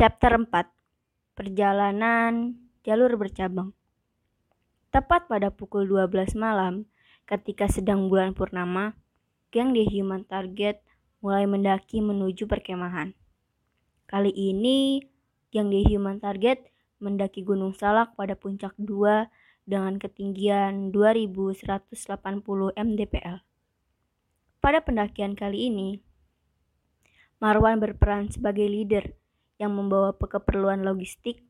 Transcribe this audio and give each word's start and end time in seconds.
Chapter 0.00 0.32
4 0.48 1.36
Perjalanan 1.36 2.56
Jalur 2.88 3.20
Bercabang 3.20 3.76
Tepat 4.88 5.28
pada 5.28 5.52
pukul 5.52 5.84
12 5.84 6.40
malam, 6.40 6.88
ketika 7.28 7.68
sedang 7.68 8.08
bulan 8.08 8.32
purnama, 8.32 8.96
geng 9.52 9.76
The 9.76 9.84
Human 9.84 10.24
Target 10.24 10.80
mulai 11.20 11.44
mendaki 11.44 12.00
menuju 12.00 12.48
perkemahan. 12.48 13.12
Kali 14.08 14.32
ini, 14.32 15.04
geng 15.52 15.68
The 15.68 15.84
Human 15.92 16.16
Target 16.16 16.72
mendaki 16.96 17.44
Gunung 17.44 17.76
Salak 17.76 18.16
pada 18.16 18.32
puncak 18.32 18.72
2 18.80 19.28
dengan 19.68 20.00
ketinggian 20.00 20.96
2180 20.96 21.92
mdpl. 22.72 23.44
Pada 24.64 24.80
pendakian 24.80 25.36
kali 25.36 25.68
ini, 25.68 26.00
Marwan 27.36 27.76
berperan 27.76 28.32
sebagai 28.32 28.64
leader 28.64 29.19
yang 29.60 29.76
membawa 29.76 30.16
keperluan 30.16 30.80
logistik, 30.80 31.44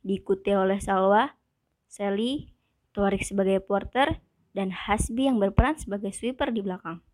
diikuti 0.00 0.56
oleh 0.56 0.80
Salwa, 0.80 1.36
Sally, 1.84 2.48
Torik 2.96 3.20
sebagai 3.20 3.60
porter, 3.60 4.24
dan 4.56 4.72
Hasbi 4.72 5.28
yang 5.28 5.36
berperan 5.36 5.76
sebagai 5.76 6.16
sweeper 6.16 6.48
di 6.48 6.64
belakang. 6.64 7.04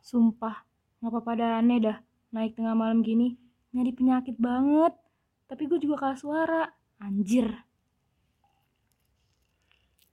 Sumpah, 0.00 0.64
ngapa 1.04 1.20
pada 1.20 1.60
aneh 1.60 1.78
dah 1.84 2.00
naik 2.32 2.56
tengah 2.56 2.72
malam 2.72 3.04
gini. 3.04 3.36
Nyari 3.76 3.92
penyakit 3.94 4.36
banget. 4.40 4.96
Tapi 5.46 5.62
gue 5.68 5.78
juga 5.82 6.00
kalah 6.00 6.18
suara. 6.18 6.62
Anjir. 7.00 7.46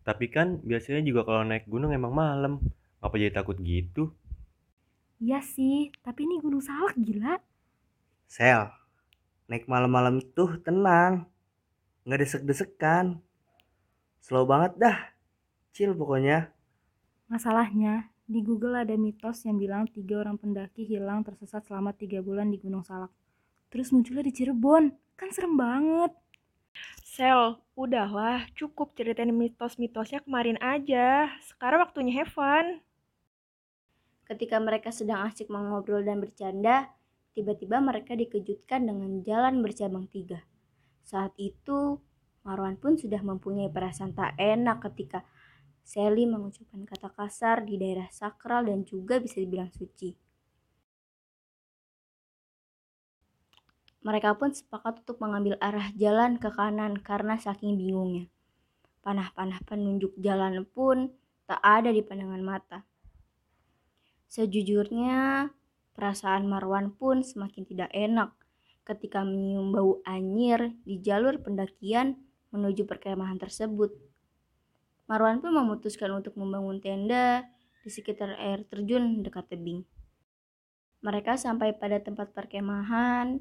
Tapi 0.07 0.25
kan 0.31 0.63
biasanya 0.63 1.03
juga 1.03 1.27
kalau 1.27 1.43
naik 1.43 1.67
gunung 1.67 1.91
emang 1.91 2.13
malam. 2.15 2.53
Apa 3.03 3.19
jadi 3.19 3.33
takut 3.35 3.59
gitu? 3.59 4.15
Iya 5.17 5.41
sih, 5.41 5.89
tapi 6.05 6.29
ini 6.29 6.37
gunung 6.39 6.61
salak 6.61 6.93
gila. 6.95 7.41
Sel, 8.27 8.67
naik 9.47 9.71
malam-malam 9.71 10.19
itu 10.19 10.59
tenang. 10.61 11.25
Nggak 12.03 12.19
desek-desekan. 12.27 13.23
Slow 14.19 14.43
banget 14.43 14.75
dah. 14.75 14.97
Chill 15.71 15.95
pokoknya. 15.95 16.51
Masalahnya, 17.31 18.11
di 18.27 18.43
Google 18.43 18.83
ada 18.83 18.95
mitos 18.99 19.47
yang 19.47 19.55
bilang 19.55 19.87
tiga 19.87 20.19
orang 20.19 20.35
pendaki 20.35 20.83
hilang 20.83 21.23
tersesat 21.23 21.63
selama 21.63 21.95
tiga 21.95 22.19
bulan 22.19 22.51
di 22.51 22.59
Gunung 22.59 22.83
Salak. 22.83 23.11
Terus 23.71 23.95
munculnya 23.95 24.23
di 24.27 24.35
Cirebon. 24.35 24.91
Kan 25.15 25.31
serem 25.31 25.55
banget. 25.55 26.11
Sel, 27.07 27.57
udahlah, 27.73 28.45
cukup 28.53 28.93
ceritain 28.93 29.31
mitos-mitosnya 29.31 30.21
kemarin 30.21 30.59
aja. 30.59 31.31
Sekarang 31.47 31.81
waktunya 31.81 32.21
have 32.21 32.29
fun. 32.29 32.83
Ketika 34.27 34.59
mereka 34.59 34.91
sedang 34.91 35.23
asik 35.23 35.47
mengobrol 35.47 36.03
dan 36.03 36.19
bercanda, 36.19 36.91
tiba-tiba 37.37 37.77
mereka 37.77 38.17
dikejutkan 38.17 38.89
dengan 38.89 39.21
jalan 39.21 39.61
bercabang 39.61 40.09
tiga. 40.09 40.41
Saat 41.05 41.37
itu, 41.37 42.01
Marwan 42.41 42.81
pun 42.81 42.97
sudah 42.97 43.21
mempunyai 43.21 43.69
perasaan 43.69 44.17
tak 44.17 44.33
enak 44.41 44.81
ketika 44.89 45.21
Sally 45.87 46.27
mengucapkan 46.27 46.83
kata 46.83 47.13
kasar 47.15 47.63
di 47.63 47.79
daerah 47.79 48.11
sakral 48.11 48.67
dan 48.67 48.83
juga 48.83 49.23
bisa 49.23 49.39
dibilang 49.39 49.71
suci. 49.71 50.11
Mereka 54.03 54.35
pun 54.35 54.51
sepakat 54.51 55.07
untuk 55.07 55.23
mengambil 55.23 55.55
arah 55.63 55.91
jalan 55.95 56.39
ke 56.39 56.51
kanan 56.51 56.99
karena 56.99 57.39
saking 57.39 57.79
bingungnya. 57.79 58.27
Panah-panah 58.99 59.63
penunjuk 59.63 60.11
jalan 60.19 60.67
pun 60.67 61.11
tak 61.47 61.63
ada 61.63 61.91
di 61.91 62.03
pandangan 62.03 62.43
mata. 62.43 62.79
Sejujurnya, 64.27 65.47
perasaan 65.97 66.45
Marwan 66.45 66.93
pun 66.93 67.25
semakin 67.25 67.65
tidak 67.65 67.89
enak 67.89 68.37
ketika 68.85 69.25
menyium 69.25 69.73
bau 69.73 69.99
anyir 70.05 70.77
di 70.85 71.01
jalur 71.01 71.41
pendakian 71.41 72.21
menuju 72.53 72.85
perkemahan 72.85 73.41
tersebut. 73.41 73.91
Marwan 75.09 75.41
pun 75.41 75.57
memutuskan 75.57 76.13
untuk 76.13 76.37
membangun 76.37 76.77
tenda 76.77 77.49
di 77.81 77.89
sekitar 77.89 78.37
air 78.37 78.61
terjun 78.69 79.25
dekat 79.25 79.49
tebing. 79.49 79.81
Mereka 81.01 81.39
sampai 81.39 81.73
pada 81.73 81.97
tempat 82.03 82.35
perkemahan, 82.35 83.39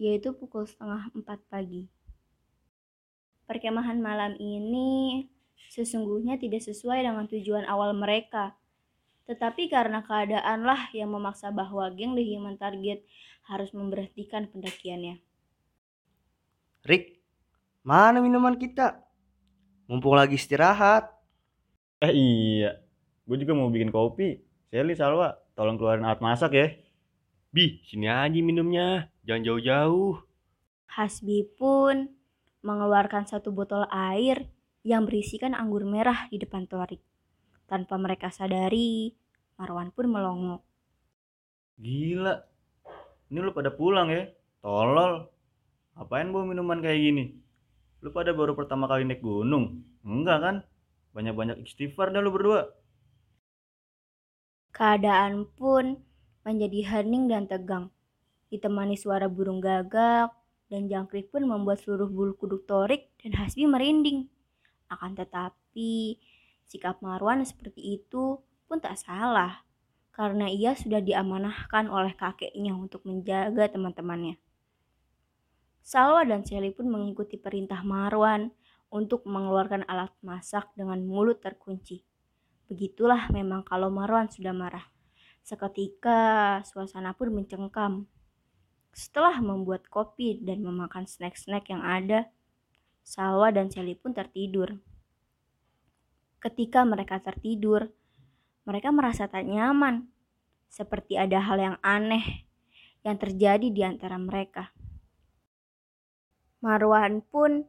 yaitu 0.00 0.32
pukul 0.32 0.64
setengah 0.64 1.10
empat 1.12 1.42
pagi. 1.50 1.90
Perkemahan 3.50 3.98
malam 3.98 4.38
ini 4.38 5.26
sesungguhnya 5.74 6.38
tidak 6.38 6.62
sesuai 6.62 7.02
dengan 7.02 7.26
tujuan 7.26 7.66
awal 7.66 7.92
mereka, 7.98 8.54
tetapi 9.30 9.70
karena 9.70 10.02
keadaanlah 10.02 10.90
yang 10.90 11.14
memaksa 11.14 11.54
bahwa 11.54 11.86
geng 11.94 12.18
The 12.18 12.24
Human 12.34 12.58
Target 12.58 13.06
harus 13.46 13.70
memberhentikan 13.70 14.50
pendakiannya. 14.50 15.22
Rick, 16.82 17.22
mana 17.86 18.18
minuman 18.18 18.58
kita? 18.58 18.98
Mumpung 19.86 20.18
lagi 20.18 20.34
istirahat. 20.34 21.14
Eh 22.02 22.10
iya, 22.10 22.82
gue 23.22 23.36
juga 23.38 23.54
mau 23.54 23.70
bikin 23.70 23.94
kopi. 23.94 24.42
Sally, 24.66 24.98
Salwa, 24.98 25.38
tolong 25.54 25.78
keluarin 25.78 26.02
alat 26.02 26.18
masak 26.18 26.50
ya. 26.58 26.74
Bi, 27.54 27.78
sini 27.86 28.10
aja 28.10 28.34
minumnya. 28.42 29.14
Jangan 29.22 29.46
jauh-jauh. 29.46 30.26
Hasbi 30.90 31.46
pun 31.54 32.10
mengeluarkan 32.66 33.30
satu 33.30 33.54
botol 33.54 33.86
air 33.94 34.50
yang 34.82 35.06
berisikan 35.06 35.54
anggur 35.54 35.86
merah 35.86 36.26
di 36.34 36.42
depan 36.42 36.66
Torik. 36.66 36.98
Tanpa 37.70 37.94
mereka 38.02 38.34
sadari, 38.34 39.14
Marwan 39.54 39.94
pun 39.94 40.10
melongok. 40.10 40.58
Gila, 41.78 42.34
ini 43.30 43.38
lu 43.38 43.54
pada 43.54 43.70
pulang 43.70 44.10
ya? 44.10 44.26
Tolol. 44.58 45.30
Apain 45.94 46.34
bawa 46.34 46.50
minuman 46.50 46.82
kayak 46.82 46.98
gini? 46.98 47.24
Lu 48.02 48.10
pada 48.10 48.34
baru 48.34 48.58
pertama 48.58 48.90
kali 48.90 49.06
naik 49.06 49.22
gunung? 49.22 49.86
Enggak 50.02 50.38
kan? 50.42 50.56
Banyak-banyak 51.14 51.62
istighfar 51.62 52.10
dah 52.10 52.18
lu 52.18 52.34
berdua. 52.34 52.74
Keadaan 54.74 55.46
pun 55.54 56.02
menjadi 56.42 56.82
hening 56.82 57.30
dan 57.30 57.46
tegang. 57.46 57.94
Ditemani 58.50 58.98
suara 58.98 59.30
burung 59.30 59.62
gagak 59.62 60.34
dan 60.66 60.90
jangkrik 60.90 61.30
pun 61.30 61.46
membuat 61.46 61.78
seluruh 61.86 62.10
bulu 62.10 62.34
kuduk 62.34 62.66
Torik 62.66 63.14
dan 63.22 63.38
Hasbi 63.38 63.70
merinding. 63.70 64.26
Akan 64.90 65.14
tetapi, 65.14 66.18
sikap 66.70 67.02
Marwan 67.02 67.42
seperti 67.42 67.98
itu 67.98 68.38
pun 68.70 68.78
tak 68.78 68.94
salah 68.94 69.66
karena 70.14 70.46
ia 70.46 70.78
sudah 70.78 71.02
diamanahkan 71.02 71.90
oleh 71.90 72.14
kakeknya 72.14 72.78
untuk 72.78 73.02
menjaga 73.02 73.66
teman-temannya. 73.74 74.38
Salwa 75.80 76.22
dan 76.22 76.46
Sally 76.46 76.70
pun 76.70 76.86
mengikuti 76.86 77.34
perintah 77.34 77.82
Marwan 77.82 78.54
untuk 78.92 79.26
mengeluarkan 79.26 79.88
alat 79.90 80.14
masak 80.22 80.70
dengan 80.78 81.02
mulut 81.02 81.42
terkunci. 81.42 82.06
Begitulah 82.70 83.26
memang 83.34 83.66
kalau 83.66 83.90
Marwan 83.90 84.30
sudah 84.30 84.54
marah. 84.54 84.86
Seketika 85.42 86.60
suasana 86.62 87.16
pun 87.16 87.34
mencengkam. 87.34 88.06
Setelah 88.94 89.40
membuat 89.42 89.88
kopi 89.88 90.38
dan 90.42 90.62
memakan 90.62 91.08
snack-snack 91.08 91.70
yang 91.72 91.82
ada, 91.82 92.30
Salwa 93.00 93.50
dan 93.50 93.72
Sally 93.72 93.96
pun 93.96 94.12
tertidur. 94.12 94.78
Ketika 96.40 96.88
mereka 96.88 97.20
tertidur, 97.20 97.92
mereka 98.64 98.88
merasa 98.88 99.28
tak 99.28 99.44
nyaman, 99.44 100.08
seperti 100.72 101.20
ada 101.20 101.36
hal 101.36 101.60
yang 101.60 101.76
aneh 101.84 102.48
yang 103.04 103.20
terjadi 103.20 103.68
di 103.68 103.82
antara 103.84 104.16
mereka. 104.16 104.72
Marwan 106.64 107.20
pun 107.24 107.68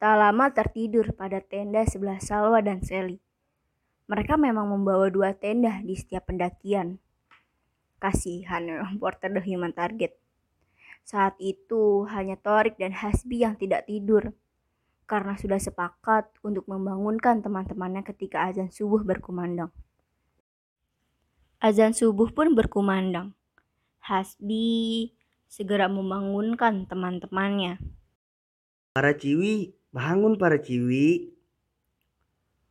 tak 0.00 0.16
lama 0.16 0.48
tertidur 0.52 1.12
pada 1.12 1.40
tenda 1.44 1.84
sebelah 1.84 2.20
Salwa 2.20 2.60
dan 2.64 2.80
Sally. 2.80 3.20
Mereka 4.08 4.40
memang 4.40 4.68
membawa 4.68 5.08
dua 5.12 5.36
tenda 5.36 5.80
di 5.84 5.92
setiap 5.96 6.28
pendakian. 6.28 7.00
Kasihan 8.00 8.64
porter 9.00 9.28
The 9.28 9.44
Human 9.44 9.76
Target. 9.76 10.16
Saat 11.04 11.36
itu 11.40 12.08
hanya 12.08 12.40
Torik 12.40 12.80
dan 12.80 12.96
Hasbi 12.96 13.44
yang 13.44 13.60
tidak 13.60 13.88
tidur 13.88 14.36
karena 15.10 15.34
sudah 15.34 15.58
sepakat 15.58 16.30
untuk 16.46 16.70
membangunkan 16.70 17.42
teman-temannya 17.42 18.06
ketika 18.06 18.46
azan 18.46 18.70
subuh 18.70 19.02
berkumandang. 19.02 19.74
Azan 21.58 21.90
subuh 21.90 22.30
pun 22.30 22.54
berkumandang. 22.54 23.34
Hasbi 23.98 25.10
segera 25.50 25.90
membangunkan 25.90 26.86
teman-temannya. 26.86 27.82
Para 28.94 29.18
ciwi, 29.18 29.74
bangun 29.90 30.38
para 30.38 30.62
ciwi. 30.62 31.34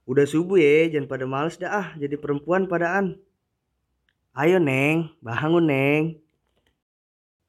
Udah 0.07 0.23
subuh 0.23 0.55
ya, 0.55 0.95
jangan 0.95 1.11
pada 1.11 1.27
males 1.27 1.59
dah 1.59 1.69
ah 1.75 1.87
jadi 1.99 2.15
perempuan 2.15 2.71
padaan. 2.71 3.19
Ayo 4.31 4.63
Neng, 4.63 5.11
bangun 5.19 5.67
Neng. 5.67 6.03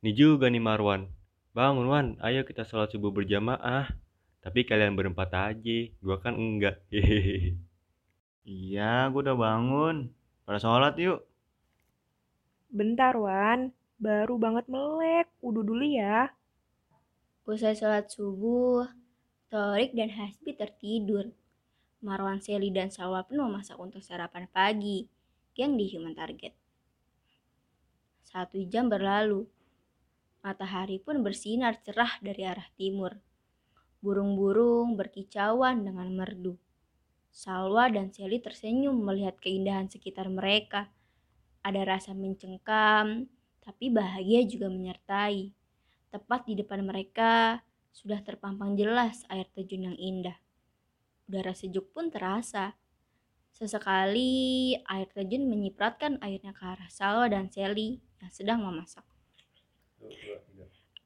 Nih 0.03 0.15
juga 0.19 0.51
nih 0.51 0.59
Marwan. 0.59 1.07
Bangun 1.55 1.87
Wan, 1.87 2.07
ayo 2.27 2.43
kita 2.43 2.67
sholat 2.67 2.91
subuh 2.91 3.15
berjamaah. 3.15 4.10
Tapi 4.41 4.65
kalian 4.65 4.97
berempat 4.97 5.31
aja, 5.37 5.79
gua 6.01 6.17
kan 6.17 6.37
enggak. 6.37 6.81
Hehehe. 6.89 7.61
Iya, 8.49 9.13
gue 9.13 9.21
udah 9.21 9.37
bangun. 9.37 9.97
Pada 10.49 10.59
sholat 10.59 10.97
yuk. 10.97 11.23
Bentar, 12.73 13.15
Wan. 13.15 13.71
baru 14.01 14.41
banget 14.41 14.65
melek. 14.65 15.29
Udah 15.45 15.63
dulu 15.63 15.85
ya. 15.85 16.33
Usai 17.45 17.77
sholat 17.77 18.09
subuh, 18.09 18.89
Torik 19.53 19.93
dan 19.93 20.09
Hasbi 20.09 20.57
tertidur. 20.57 21.29
Marwan, 22.01 22.41
Seli, 22.41 22.73
dan 22.73 22.89
Salwa 22.89 23.21
pun 23.29 23.45
memasak 23.45 23.77
untuk 23.77 24.01
sarapan 24.01 24.49
pagi 24.49 25.05
yang 25.53 25.77
di 25.77 25.85
Human 25.93 26.17
Target. 26.17 26.57
Satu 28.25 28.63
jam 28.65 28.89
berlalu. 28.89 29.45
Matahari 30.41 30.97
pun 30.97 31.21
bersinar 31.21 31.77
cerah 31.85 32.17
dari 32.25 32.49
arah 32.49 32.65
timur. 32.81 33.21
Burung-burung 34.01 34.97
berkicauan 34.97 35.85
dengan 35.85 36.09
merdu. 36.17 36.57
Salwa 37.31 37.87
dan 37.93 38.11
Seli 38.11 38.41
tersenyum 38.41 38.97
melihat 38.97 39.37
keindahan 39.39 39.87
sekitar 39.93 40.27
mereka. 40.33 40.89
Ada 41.61 41.85
rasa 41.85 42.11
mencengkam, 42.17 43.29
tapi 43.61 43.93
bahagia 43.93 44.43
juga 44.49 44.73
menyertai. 44.73 45.53
Tepat 46.11 46.49
di 46.49 46.59
depan 46.59 46.83
mereka 46.83 47.61
sudah 47.93 48.19
terpampang 48.25 48.75
jelas 48.75 49.23
air 49.29 49.47
terjun 49.53 49.93
yang 49.93 49.99
indah. 50.01 50.35
Udara 51.31 51.55
sejuk 51.55 51.93
pun 51.95 52.09
terasa. 52.09 52.75
Sesekali 53.53 54.75
air 54.89 55.09
terjun 55.13 55.45
menyipratkan 55.47 56.17
airnya 56.25 56.57
ke 56.57 56.65
arah 56.65 56.89
Salwa 56.89 57.29
dan 57.29 57.53
Seli 57.53 58.01
yang 58.19 58.33
sedang 58.33 58.65
memasak. 58.65 59.05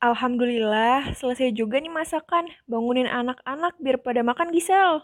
Alhamdulillah, 0.04 1.16
selesai 1.16 1.56
juga 1.56 1.80
nih 1.80 1.88
masakan. 1.88 2.52
Bangunin 2.68 3.08
anak-anak 3.08 3.80
biar 3.80 4.04
pada 4.04 4.20
makan 4.20 4.52
Gisel. 4.52 5.00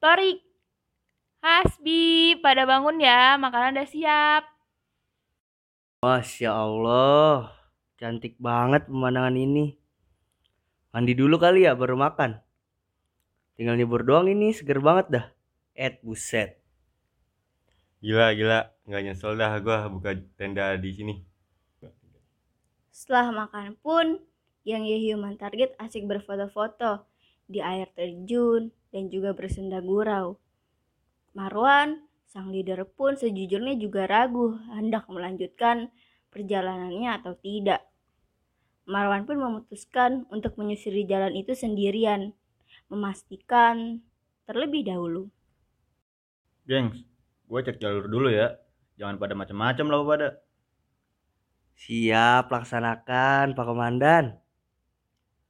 Torik, 0.00 0.40
Hasbi, 1.44 2.40
pada 2.40 2.64
bangun 2.64 3.04
ya, 3.04 3.36
makanan 3.36 3.76
udah 3.76 3.88
siap. 3.92 4.42
Masya 6.00 6.56
Allah, 6.56 7.52
cantik 8.00 8.40
banget 8.40 8.88
pemandangan 8.88 9.36
ini. 9.36 9.76
Mandi 10.96 11.12
dulu 11.12 11.36
kali 11.36 11.68
ya 11.68 11.76
baru 11.76 11.92
makan. 12.00 12.40
Tinggal 13.60 13.76
nyebur 13.76 14.08
doang 14.08 14.24
ini 14.24 14.56
seger 14.56 14.80
banget 14.80 15.06
dah. 15.12 15.26
Et 15.76 16.00
buset. 16.00 16.56
Gila, 18.00 18.32
gila. 18.32 18.72
Nggak 18.88 19.02
nyesel 19.04 19.36
dah 19.36 19.52
gua 19.60 19.84
buka 19.92 20.16
tenda 20.40 20.80
di 20.80 20.96
sini. 20.96 21.31
Setelah 22.92 23.32
makan 23.32 23.80
pun, 23.80 24.20
yang 24.62 24.84
Human 24.84 25.40
Target 25.40 25.74
asik 25.80 26.06
berfoto-foto 26.06 27.08
di 27.48 27.58
air 27.58 27.90
terjun 27.96 28.70
dan 28.92 29.08
juga 29.08 29.34
bersenda 29.34 29.82
gurau. 29.82 30.38
Marwan, 31.32 32.04
sang 32.28 32.52
leader 32.52 32.84
pun 32.84 33.16
sejujurnya 33.16 33.80
juga 33.80 34.04
ragu 34.04 34.60
hendak 34.70 35.08
melanjutkan 35.08 35.88
perjalanannya 36.28 37.10
atau 37.16 37.32
tidak. 37.40 37.80
Marwan 38.84 39.24
pun 39.24 39.40
memutuskan 39.40 40.28
untuk 40.28 40.60
menyusuri 40.60 41.08
jalan 41.08 41.32
itu 41.32 41.56
sendirian, 41.56 42.36
memastikan 42.92 44.04
terlebih 44.44 44.84
dahulu. 44.84 45.32
Gengs, 46.68 47.02
gue 47.48 47.60
cek 47.62 47.80
jalur 47.80 48.06
dulu 48.06 48.28
ya. 48.28 48.54
Jangan 49.00 49.16
pada 49.16 49.34
macam-macam 49.34 49.86
lah 49.88 50.00
pada. 50.04 50.28
Siap 51.82 52.46
laksanakan 52.46 53.58
Pak 53.58 53.66
Komandan. 53.66 54.38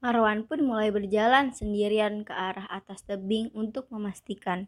Marwan 0.00 0.48
pun 0.48 0.64
mulai 0.64 0.88
berjalan 0.88 1.52
sendirian 1.52 2.24
ke 2.24 2.32
arah 2.32 2.64
atas 2.72 3.04
tebing 3.04 3.52
untuk 3.52 3.92
memastikan. 3.92 4.64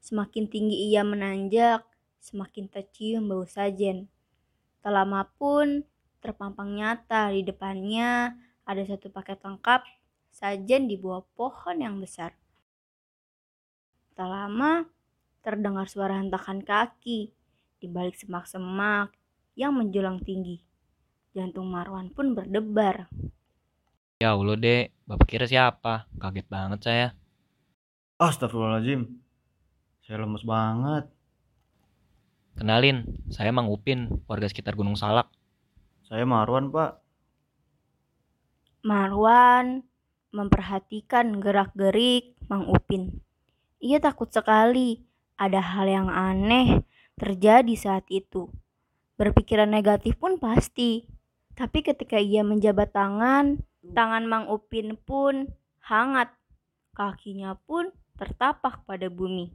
Semakin 0.00 0.48
tinggi 0.48 0.88
ia 0.88 1.04
menanjak, 1.04 1.84
semakin 2.24 2.72
tercium 2.72 3.28
bau 3.28 3.44
sajen. 3.44 4.08
Tak 4.80 4.96
lama 4.96 5.28
pun 5.36 5.84
terpampang 6.24 6.80
nyata 6.80 7.36
di 7.36 7.44
depannya 7.44 8.32
ada 8.64 8.80
satu 8.80 9.12
paket 9.12 9.44
lengkap 9.44 9.84
sajen 10.32 10.88
di 10.88 10.96
bawah 10.96 11.20
pohon 11.36 11.84
yang 11.84 12.00
besar. 12.00 12.32
Tak 14.16 14.24
lama 14.24 14.88
terdengar 15.44 15.84
suara 15.84 16.16
hentakan 16.16 16.64
kaki 16.64 17.28
di 17.76 17.86
balik 17.92 18.16
semak-semak 18.16 19.12
yang 19.52 19.76
menjulang 19.76 20.24
tinggi. 20.24 20.67
Jantung 21.36 21.68
Marwan 21.68 22.08
pun 22.12 22.32
berdebar. 22.32 23.08
Ya 24.18 24.34
Allah 24.34 24.58
dek, 24.58 24.90
bapak 25.06 25.26
kira 25.30 25.46
siapa? 25.46 26.10
Kaget 26.18 26.46
banget 26.50 26.80
saya. 26.82 27.08
Astagfirullahaladzim. 28.18 29.06
Saya 30.02 30.26
lemes 30.26 30.42
banget. 30.42 31.06
Kenalin, 32.58 33.06
saya 33.30 33.54
Mang 33.54 33.70
Upin, 33.70 34.24
warga 34.26 34.50
sekitar 34.50 34.74
Gunung 34.74 34.98
Salak. 34.98 35.30
Saya 36.02 36.26
Marwan, 36.26 36.74
Pak. 36.74 36.98
Marwan 38.82 39.86
memperhatikan 40.34 41.38
gerak-gerik 41.38 42.34
Mang 42.50 42.66
Upin. 42.66 43.22
Ia 43.78 44.02
takut 44.02 44.32
sekali 44.32 45.06
ada 45.38 45.62
hal 45.62 45.86
yang 45.86 46.08
aneh 46.10 46.82
terjadi 47.14 47.74
saat 47.78 48.02
itu. 48.10 48.50
Berpikiran 49.14 49.70
negatif 49.70 50.18
pun 50.18 50.42
pasti. 50.42 51.17
Tapi 51.58 51.82
ketika 51.82 52.22
ia 52.22 52.46
menjabat 52.46 52.94
tangan, 52.94 53.58
tangan 53.90 54.30
Mang 54.30 54.46
Upin 54.46 54.94
pun 54.94 55.50
hangat. 55.82 56.30
Kakinya 56.94 57.58
pun 57.66 57.90
tertapak 58.14 58.86
pada 58.86 59.10
bumi. 59.10 59.50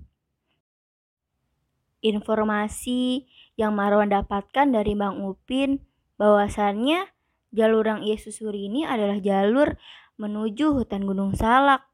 Informasi 2.04 3.24
yang 3.56 3.72
Marwan 3.80 4.12
dapatkan 4.12 4.68
dari 4.68 5.00
Mang 5.00 5.24
Upin 5.24 5.80
bahwasannya 6.20 7.08
jalur 7.56 7.88
yang 7.88 8.04
ia 8.04 8.20
susuri 8.20 8.68
ini 8.68 8.84
adalah 8.84 9.24
jalur 9.24 9.80
menuju 10.20 10.76
hutan 10.76 11.08
Gunung 11.08 11.40
Salak, 11.40 11.88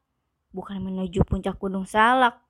bukan 0.50 0.82
menuju 0.82 1.22
puncak 1.22 1.54
Gunung 1.62 1.86
Salak. 1.86 2.42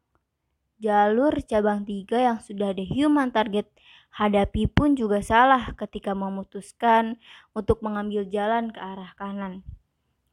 Jalur 0.81 1.37
cabang 1.45 1.85
tiga 1.85 2.17
yang 2.17 2.39
sudah 2.41 2.73
ada 2.73 2.81
human 2.81 3.29
target 3.29 3.69
hadapi 4.17 4.65
pun 4.65 4.97
juga 4.97 5.21
salah 5.21 5.77
ketika 5.77 6.17
memutuskan 6.17 7.21
untuk 7.53 7.85
mengambil 7.85 8.25
jalan 8.25 8.73
ke 8.73 8.81
arah 8.81 9.13
kanan. 9.21 9.61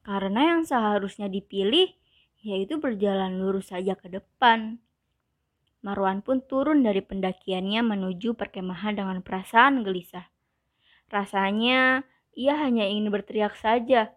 Karena 0.08 0.56
yang 0.56 0.62
seharusnya 0.64 1.28
dipilih 1.28 1.92
yaitu 2.40 2.80
berjalan 2.80 3.44
lurus 3.44 3.76
saja 3.76 4.00
ke 4.00 4.08
depan. 4.08 4.80
Marwan 5.84 6.24
pun 6.24 6.40
turun 6.40 6.80
dari 6.80 7.04
pendakiannya 7.04 7.84
menuju 7.84 8.32
perkemahan 8.40 8.96
dengan 8.96 9.20
perasaan 9.20 9.84
gelisah. 9.84 10.32
Rasanya 11.12 12.08
ia 12.40 12.56
hanya 12.56 12.88
ingin 12.88 13.12
berteriak 13.12 13.60
saja, 13.60 14.16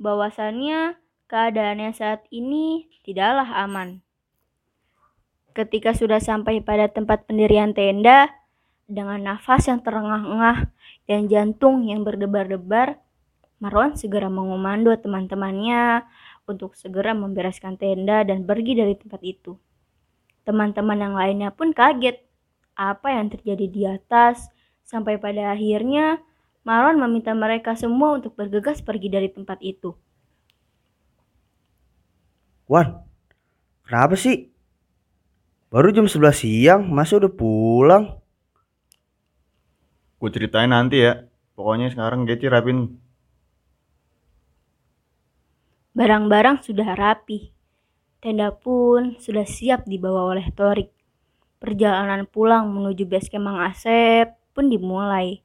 bahwasannya 0.00 0.96
keadaannya 1.28 1.92
saat 1.92 2.24
ini 2.32 2.88
tidaklah 3.04 3.48
aman. 3.60 4.05
Ketika 5.56 5.96
sudah 5.96 6.20
sampai 6.20 6.60
pada 6.60 6.84
tempat 6.92 7.24
pendirian 7.24 7.72
tenda, 7.72 8.28
dengan 8.84 9.18
nafas 9.18 9.66
yang 9.66 9.80
terengah-engah 9.80 10.70
dan 11.08 11.26
jantung 11.32 11.88
yang 11.88 12.04
berdebar-debar, 12.04 13.00
Marwan 13.56 13.96
segera 13.96 14.28
mengomando 14.28 14.92
teman-temannya 14.92 16.04
untuk 16.44 16.76
segera 16.76 17.16
membereskan 17.16 17.80
tenda 17.80 18.20
dan 18.20 18.44
pergi 18.44 18.76
dari 18.76 18.94
tempat 19.00 19.20
itu. 19.24 19.56
Teman-teman 20.44 21.00
yang 21.00 21.14
lainnya 21.16 21.50
pun 21.50 21.72
kaget 21.72 22.20
apa 22.76 23.16
yang 23.16 23.32
terjadi 23.32 23.66
di 23.66 23.82
atas 23.88 24.52
sampai 24.84 25.16
pada 25.16 25.56
akhirnya 25.56 26.20
Marwan 26.68 27.00
meminta 27.00 27.32
mereka 27.32 27.72
semua 27.74 28.20
untuk 28.20 28.36
bergegas 28.36 28.84
pergi 28.84 29.08
dari 29.08 29.32
tempat 29.32 29.56
itu. 29.64 29.96
Wan, 32.68 33.02
kenapa 33.88 34.20
sih? 34.20 34.55
Baru 35.76 35.92
jam 35.92 36.08
11 36.08 36.32
siang, 36.32 36.88
masa 36.88 37.20
udah 37.20 37.28
pulang? 37.28 38.16
Gue 40.16 40.32
ceritain 40.32 40.72
nanti 40.72 41.04
ya. 41.04 41.28
Pokoknya 41.52 41.92
sekarang 41.92 42.24
Geci 42.24 42.48
rapin. 42.48 42.96
Barang-barang 45.92 46.64
sudah 46.64 46.96
rapi. 46.96 47.52
Tenda 48.24 48.56
pun 48.56 49.20
sudah 49.20 49.44
siap 49.44 49.84
dibawa 49.84 50.32
oleh 50.32 50.48
Torik. 50.48 50.88
Perjalanan 51.60 52.24
pulang 52.24 52.72
menuju 52.72 53.04
base 53.04 53.28
camp 53.28 53.44
Mang 53.44 53.60
Asep 53.60 54.32
pun 54.56 54.72
dimulai. 54.72 55.44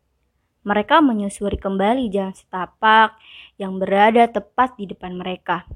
Mereka 0.64 1.04
menyusuri 1.04 1.60
kembali 1.60 2.08
jalan 2.08 2.32
setapak 2.32 3.20
yang 3.60 3.76
berada 3.76 4.32
tepat 4.32 4.80
di 4.80 4.88
depan 4.88 5.12
mereka. 5.12 5.68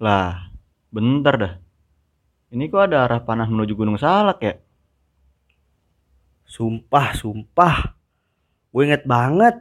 Lah, 0.00 0.48
bentar 0.88 1.36
dah. 1.36 1.54
Ini 2.50 2.66
kok 2.66 2.90
ada 2.90 3.06
arah 3.06 3.22
panah 3.22 3.46
menuju 3.46 3.78
Gunung 3.78 3.94
Salak 3.94 4.42
ya? 4.42 4.58
Sumpah, 6.50 7.14
sumpah. 7.14 7.94
Gue 8.74 8.90
inget 8.90 9.06
banget. 9.06 9.54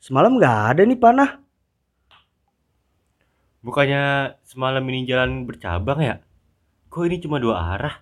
Semalam 0.00 0.40
gak 0.40 0.58
ada 0.72 0.82
nih 0.88 0.96
panah. 0.96 1.36
Bukannya 3.60 4.32
semalam 4.40 4.80
ini 4.88 5.04
jalan 5.04 5.44
bercabang 5.44 6.00
ya? 6.00 6.16
Kok 6.88 7.04
ini 7.12 7.20
cuma 7.20 7.36
dua 7.36 7.76
arah? 7.76 8.00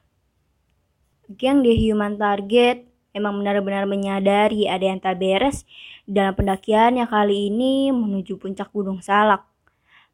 Geng 1.26 1.66
di 1.66 1.74
Human 1.90 2.14
Target 2.14 2.86
memang 3.10 3.42
benar-benar 3.42 3.90
menyadari 3.90 4.70
ada 4.70 4.86
yang 4.86 5.02
tak 5.02 5.18
beres 5.18 5.66
Dalam 6.06 6.38
pendakian 6.38 6.94
yang 6.94 7.10
kali 7.10 7.50
ini 7.50 7.90
menuju 7.90 8.38
puncak 8.38 8.70
Gunung 8.70 9.02
Salak. 9.02 9.42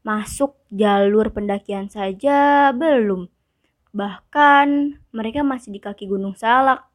Masuk 0.00 0.57
jalur 0.73 1.28
pendakian 1.28 1.93
saja 1.93 2.73
belum. 2.73 3.34
Bahkan 3.94 4.98
mereka 5.14 5.46
masih 5.46 5.70
di 5.70 5.80
kaki 5.80 6.10
Gunung 6.10 6.34
Salak. 6.34 6.93